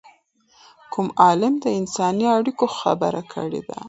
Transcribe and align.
کوم 0.93 1.07
عالم 1.23 1.53
د 1.63 1.65
انساني 1.79 2.25
اړیکو 2.37 2.65
خبره 2.77 3.21
کړې 3.33 3.61
ده؟ 3.67 3.77